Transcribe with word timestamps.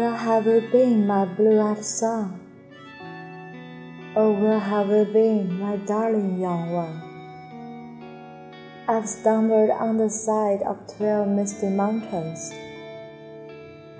where 0.00 0.16
have 0.16 0.46
you 0.46 0.62
been, 0.72 1.06
my 1.06 1.26
blue-eyed 1.26 1.84
son? 1.84 2.40
Oh, 4.16 4.32
where 4.32 4.58
have 4.58 4.88
you 4.88 5.04
been, 5.04 5.60
my 5.60 5.76
darling 5.76 6.40
young 6.40 6.72
one? 6.72 7.02
I've 8.88 9.06
stumbled 9.06 9.68
on 9.68 9.98
the 9.98 10.08
side 10.08 10.62
of 10.62 10.78
twelve 10.96 11.28
misty 11.28 11.68
mountains. 11.68 12.50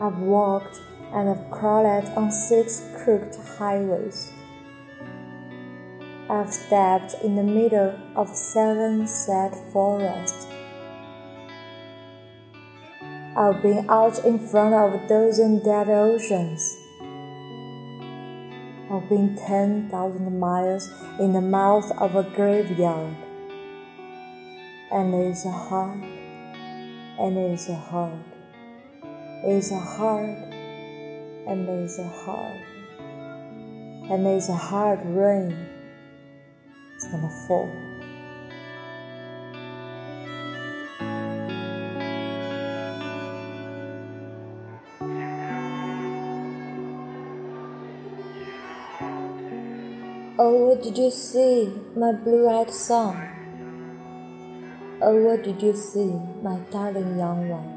I've 0.00 0.16
walked 0.20 0.80
and 1.12 1.28
I've 1.28 1.50
crawled 1.50 2.06
on 2.16 2.32
six 2.32 2.82
crooked 3.04 3.36
highways. 3.58 4.32
I've 6.30 6.50
stepped 6.50 7.12
in 7.22 7.36
the 7.36 7.42
middle 7.42 7.94
of 8.16 8.34
seven 8.34 9.06
sad 9.06 9.54
forests. 9.70 10.46
I've 13.41 13.62
been 13.62 13.88
out 13.88 14.22
in 14.27 14.38
front 14.38 14.74
of 14.74 14.92
a 14.92 15.08
dozen 15.08 15.64
dead 15.64 15.88
oceans. 15.88 16.77
I've 18.92 19.08
been 19.08 19.34
10,000 19.34 20.38
miles 20.38 20.91
in 21.19 21.33
the 21.33 21.41
mouth 21.41 21.91
of 21.96 22.16
a 22.16 22.22
graveyard. 22.22 23.16
And 24.92 25.14
it's 25.14 25.46
a 25.46 25.50
hard, 25.50 26.02
and 26.02 27.38
it's 27.38 27.70
a 27.70 27.77
hard, 27.77 28.24
it's 29.46 29.70
a 29.70 29.78
hard, 29.78 30.36
and 31.48 31.66
it's 31.66 31.98
a 31.98 32.08
hard, 32.08 32.61
and 34.11 34.27
it's 34.27 34.50
a 34.50 34.55
hard 34.55 35.00
rain. 35.06 35.56
It's 36.94 37.06
gonna 37.11 37.30
fall. 37.48 37.99
What 50.80 50.95
did 50.95 50.96
you 50.96 51.11
see, 51.11 51.70
my 51.95 52.11
blue-eyed 52.11 52.73
son? 52.73 53.14
Oh, 55.02 55.14
what 55.27 55.42
did 55.42 55.61
you 55.61 55.77
see, 55.77 56.18
my 56.42 56.58
darling 56.70 57.18
young 57.18 57.51
one? 57.51 57.68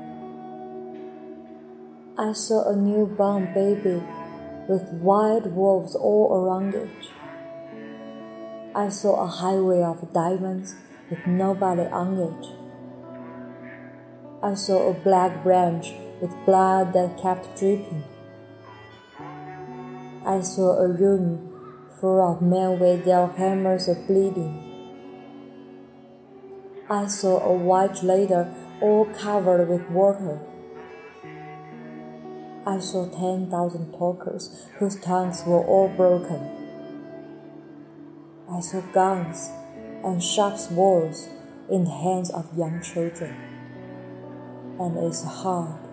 I 2.18 2.32
saw 2.32 2.70
a 2.70 2.76
newborn 2.78 3.54
baby 3.54 4.02
with 4.70 4.88
wild 5.02 5.54
wolves 5.54 5.96
all 5.96 6.32
around 6.32 6.76
it. 6.76 7.10
I 8.74 8.88
saw 8.88 9.22
a 9.22 9.28
highway 9.28 9.82
of 9.82 10.14
diamonds 10.14 10.74
with 11.10 11.28
nobody 11.28 11.82
on 11.82 12.18
it. 12.18 12.46
I 14.42 14.54
saw 14.54 14.92
a 14.92 14.94
black 14.94 15.44
branch 15.44 15.92
with 16.22 16.32
blood 16.46 16.94
that 16.94 17.22
kept 17.22 17.60
dripping. 17.60 18.06
I 20.26 20.40
saw 20.40 20.78
a 20.78 20.88
room 20.88 21.53
full 22.04 22.20
of 22.22 22.42
men 22.42 22.78
with 22.80 23.06
their 23.06 23.28
hammers 23.28 23.88
bleeding. 24.08 24.54
I 26.90 27.08
saw 27.08 27.40
a 27.40 27.54
white 27.54 28.04
ladder 28.04 28.54
all 28.82 29.06
covered 29.06 29.70
with 29.70 29.90
water. 29.90 30.38
I 32.68 32.80
saw 32.80 33.08
ten 33.08 33.50
thousand 33.50 33.94
talkers 33.94 34.68
whose 34.80 35.00
tongues 35.00 35.44
were 35.48 35.64
all 35.64 35.88
broken. 35.96 36.42
I 38.52 38.60
saw 38.60 38.82
guns 38.92 39.50
and 40.04 40.22
sharp 40.22 40.58
swords 40.58 41.30
in 41.70 41.86
the 41.86 41.98
hands 42.04 42.30
of 42.32 42.58
young 42.58 42.82
children. 42.82 43.34
And 44.78 44.98
it's 44.98 45.24
hard, 45.24 45.88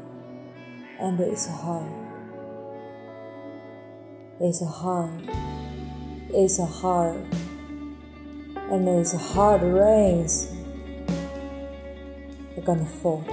and 0.99 1.21
it's 1.21 1.47
hard, 1.47 1.93
it's 4.41 4.67
hard. 4.67 5.60
It's 6.33 6.61
a 6.61 6.65
hard, 6.65 7.27
and 8.71 8.89
it's 8.89 9.15
a 9.15 9.19
hard 9.19 9.63
rains. 9.63 10.47
They're 12.55 12.65
gonna 12.65 12.87
fall. 12.87 13.25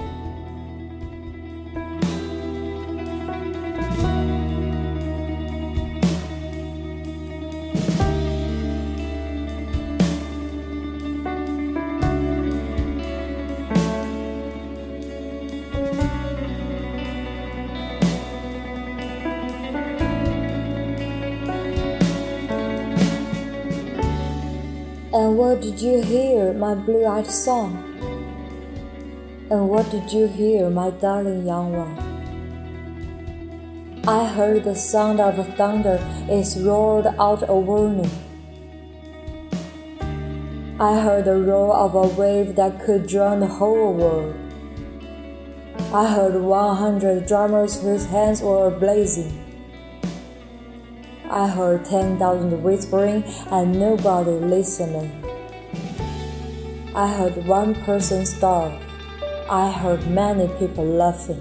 What 25.38 25.60
did 25.60 25.78
you 25.80 26.02
hear, 26.02 26.52
my 26.52 26.74
blue 26.74 27.06
eyed 27.06 27.30
son? 27.30 27.76
And 29.48 29.68
what 29.68 29.88
did 29.88 30.12
you 30.12 30.26
hear, 30.26 30.68
my 30.68 30.90
darling 30.90 31.46
young 31.46 31.74
one? 31.76 31.96
I 34.04 34.26
heard 34.26 34.64
the 34.64 34.74
sound 34.74 35.20
of 35.20 35.36
thunder 35.54 36.00
is 36.28 36.60
roared 36.60 37.06
out 37.20 37.48
a 37.48 37.54
warning. 37.54 38.10
I 40.80 40.98
heard 40.98 41.26
the 41.26 41.36
roar 41.36 41.72
of 41.72 41.94
a 41.94 42.08
wave 42.20 42.56
that 42.56 42.80
could 42.84 43.06
drown 43.06 43.38
the 43.38 43.46
whole 43.46 43.94
world. 43.94 44.34
I 45.94 46.08
heard 46.08 46.34
100 46.34 47.26
drummers 47.28 47.80
whose 47.80 48.06
hands 48.06 48.42
were 48.42 48.70
blazing. 48.70 49.44
I 51.30 51.46
heard 51.46 51.84
10,000 51.84 52.60
whispering 52.60 53.22
and 53.52 53.78
nobody 53.78 54.32
listening. 54.32 55.27
I 56.98 57.06
heard 57.06 57.46
one 57.46 57.76
person 57.84 58.26
starve. 58.26 58.74
I 59.48 59.70
heard 59.70 60.10
many 60.10 60.48
people 60.58 60.84
laughing. 60.84 61.40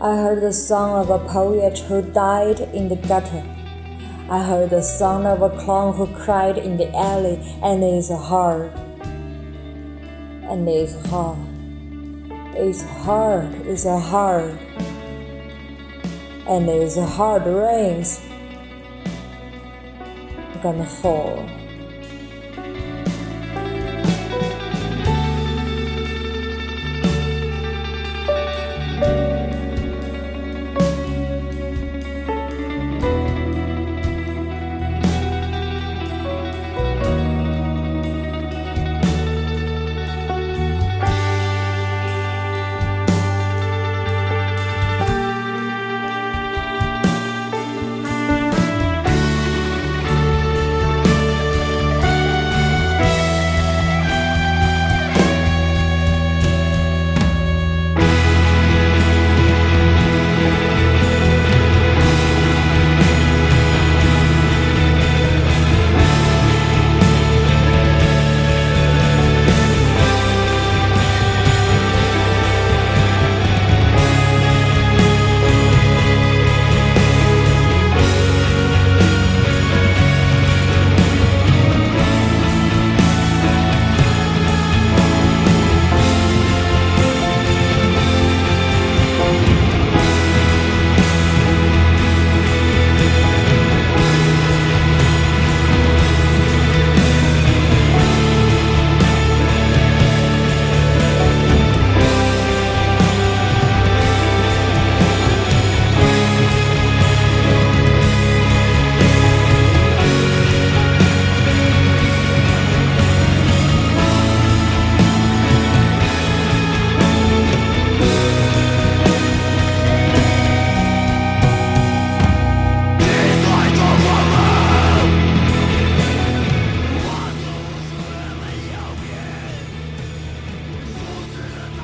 I 0.00 0.16
heard 0.16 0.42
the 0.42 0.52
song 0.52 1.00
of 1.00 1.10
a 1.10 1.20
poet 1.28 1.78
who 1.78 2.02
died 2.02 2.58
in 2.74 2.88
the 2.88 2.96
gutter. 2.96 3.44
I 4.28 4.42
heard 4.42 4.70
the 4.70 4.82
song 4.82 5.24
of 5.24 5.42
a 5.42 5.50
clown 5.50 5.94
who 5.94 6.08
cried 6.24 6.58
in 6.58 6.78
the 6.78 6.90
alley, 6.96 7.38
and 7.62 7.84
it's 7.84 8.10
hard. 8.10 8.72
And 10.50 10.68
it's 10.68 10.96
hard. 11.06 11.38
It's 12.56 12.82
hard. 12.82 13.54
It's 13.66 13.84
hard 13.84 14.58
and 16.46 16.68
it's 16.68 16.98
hard 16.98 17.46
rains 17.46 18.20
gonna 20.60 20.86
fall. 20.86 21.61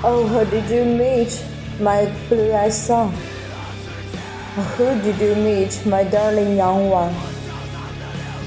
Oh, 0.05 0.25
who 0.29 0.49
did 0.49 0.71
you 0.71 0.85
meet, 0.85 1.45
my 1.81 2.07
blue-eyed 2.29 2.73
son? 2.73 3.13
Who 4.77 4.85
did 5.03 5.19
you 5.19 5.35
meet, 5.35 5.85
my 5.87 6.05
darling 6.05 6.57
young 6.57 6.89
one? 6.89 7.13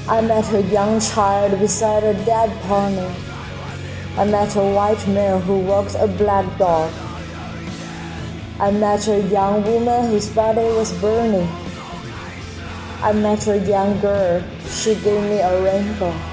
I 0.08 0.22
met 0.22 0.50
a 0.54 0.62
young 0.62 0.98
child 0.98 1.60
beside 1.60 2.04
a 2.04 2.14
dead 2.24 2.50
pony. 2.62 3.06
I 4.16 4.24
met 4.24 4.56
a 4.56 4.64
white 4.64 5.06
man 5.08 5.42
who 5.42 5.58
walked 5.58 5.94
a 5.94 6.08
black 6.08 6.46
dog. 6.56 6.90
I 8.58 8.70
met 8.70 9.06
a 9.08 9.20
young 9.20 9.62
woman 9.62 10.08
whose 10.08 10.30
body 10.30 10.64
was 10.64 10.98
burning. 11.02 11.48
I 13.02 13.12
met 13.12 13.46
a 13.46 13.58
young 13.58 14.00
girl, 14.00 14.42
she 14.70 14.94
gave 14.94 15.22
me 15.24 15.40
a 15.40 15.62
rainbow. 15.62 16.31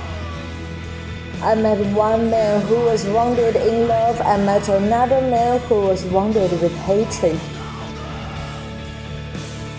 I 1.42 1.56
met 1.56 1.80
one 1.96 2.30
man 2.30 2.62
who 2.68 2.76
was 2.82 3.06
wounded 3.06 3.56
in 3.56 3.88
love. 3.88 4.20
I 4.20 4.36
met 4.44 4.68
another 4.68 5.22
man 5.22 5.62
who 5.62 5.88
was 5.88 6.04
wounded 6.04 6.52
with 6.62 6.76
hatred. 6.80 7.40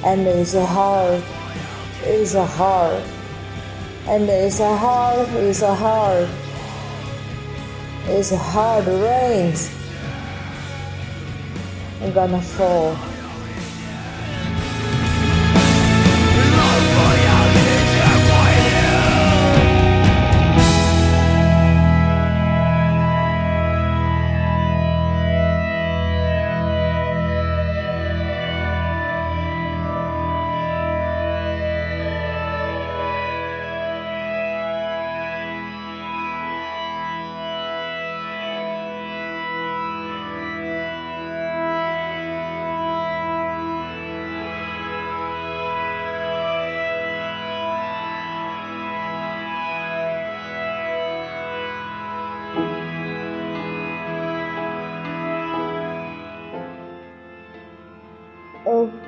And 0.02 0.26
it's 0.26 0.54
hard, 0.54 1.22
it's 2.02 2.32
hard, 2.32 3.04
and 4.06 4.26
it's 4.26 4.58
hard, 4.58 5.28
it's 5.34 5.60
hard, 5.60 6.28
it's 8.06 8.30
hard 8.30 8.86
rains. 8.86 9.70
I'm 12.00 12.12
gonna 12.14 12.40
fall. 12.40 13.09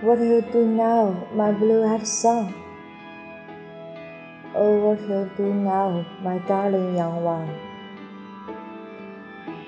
What 0.02 0.18
will 0.18 0.26
you 0.26 0.42
do 0.50 0.66
now, 0.66 1.28
my 1.32 1.52
blue-eyed 1.52 2.04
son? 2.04 2.52
Oh, 4.52 4.74
what 4.84 5.00
will 5.02 5.26
you 5.26 5.30
do 5.36 5.54
now, 5.54 6.04
my 6.20 6.38
darling 6.38 6.96
young 6.96 7.22
one? 7.22 7.48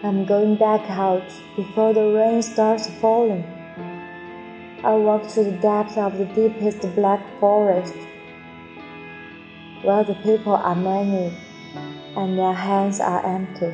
I'm 0.02 0.26
going 0.26 0.56
back 0.56 0.90
out 0.90 1.22
before 1.54 1.94
the 1.94 2.02
rain 2.02 2.42
starts 2.42 2.90
falling. 3.00 3.44
I 4.82 4.94
walk 4.94 5.28
to 5.34 5.44
the 5.44 5.52
depths 5.52 5.96
of 5.96 6.18
the 6.18 6.24
deepest 6.24 6.82
black 6.96 7.22
forest, 7.38 7.94
where 9.82 10.02
the 10.02 10.16
people 10.24 10.56
are 10.56 10.74
many 10.74 11.32
and 12.16 12.36
their 12.36 12.54
hands 12.54 12.98
are 12.98 13.24
empty, 13.24 13.70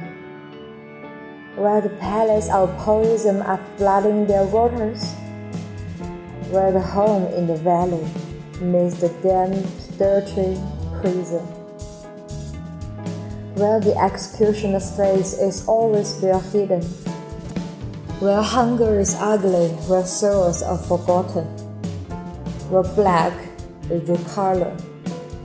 where 1.56 1.80
the 1.80 1.96
palaces 1.96 2.50
of 2.50 2.76
poison 2.76 3.40
are 3.40 3.64
flooding 3.78 4.26
their 4.26 4.44
waters 4.44 5.14
where 6.50 6.72
the 6.72 6.80
home 6.80 7.26
in 7.34 7.46
the 7.46 7.54
valley 7.54 8.04
meets 8.60 9.00
the 9.00 9.08
damp, 9.22 9.64
dirty 9.98 10.58
prison, 11.00 11.46
where 13.54 13.78
the 13.78 13.96
executioner's 13.96 14.96
face 14.96 15.34
is 15.34 15.64
always 15.68 16.18
well 16.20 16.40
hidden, 16.40 16.82
where 18.18 18.42
hunger 18.42 18.98
is 18.98 19.14
ugly, 19.20 19.68
where 19.86 20.04
sorrows 20.04 20.60
are 20.60 20.76
forgotten, 20.76 21.44
where 22.68 22.82
black 22.94 23.32
is 23.88 24.08
the 24.08 24.18
color, 24.34 24.74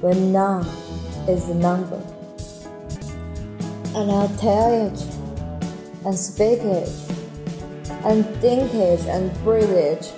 where 0.02 0.16
none 0.16 0.66
is 1.30 1.48
the 1.48 1.54
number. 1.54 2.02
And 3.94 4.12
I'll 4.12 4.36
tell 4.40 4.88
it, 4.88 5.00
and 6.04 6.18
speak 6.18 6.62
it, 6.62 6.90
and 8.04 8.26
think 8.42 8.74
it, 8.74 9.06
and 9.06 9.32
breathe 9.44 9.70
it 9.70 10.12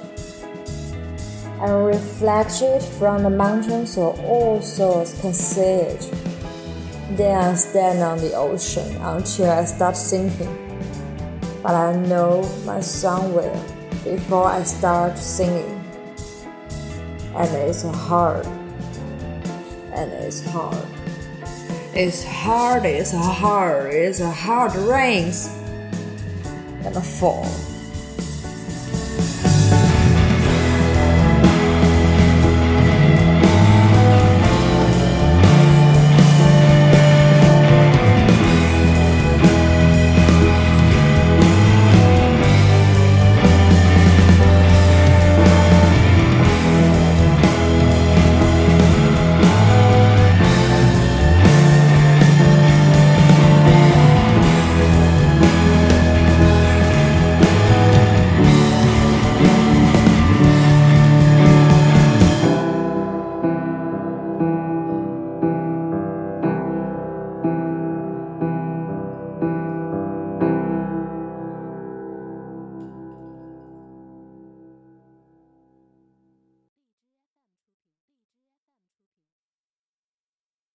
and 1.59 1.85
reflect 1.85 2.61
it 2.61 2.83
from 2.83 3.23
the 3.23 3.29
mountain 3.29 3.87
so 3.87 4.11
all 4.23 4.61
souls 4.61 5.19
can 5.21 5.33
see 5.33 5.61
it. 5.61 6.11
Then 7.11 7.35
I 7.35 7.55
stand 7.55 7.99
on 7.99 8.19
the 8.19 8.33
ocean 8.33 8.95
until 8.97 9.49
I 9.49 9.65
start 9.65 9.97
sinking. 9.97 10.55
But 11.63 11.73
I 11.73 11.95
know 11.95 12.43
my 12.65 12.79
song 12.79 13.33
will 13.33 13.63
before 14.03 14.45
I 14.45 14.63
start 14.63 15.17
singing. 15.17 15.83
And 17.35 17.55
it's 17.55 17.83
hard. 17.83 18.45
And 19.93 20.11
it's 20.11 20.45
hard. 20.45 20.85
It's 21.93 22.23
hard, 22.23 22.85
it's 22.85 23.11
hard, 23.11 23.93
it's 23.93 24.21
hard 24.21 24.75
rains. 24.75 25.47
And 26.83 26.95
fall. 27.03 27.47